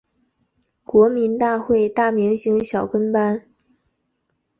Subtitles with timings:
[0.83, 3.45] 国民大会大明星小跟班